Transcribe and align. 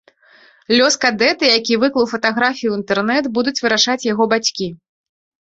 Лёс 0.77 0.95
кадэта, 1.03 1.43
які 1.57 1.77
выклаў 1.83 2.07
фатаграфію 2.13 2.69
ў 2.73 2.81
інтэрнэт, 2.81 3.23
будуць 3.37 3.55
вырашаць 3.67 4.01
яго 4.13 4.23
бацькі. 4.35 4.67